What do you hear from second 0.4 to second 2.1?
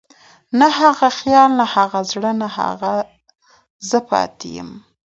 نه هغه خيال، نه هغه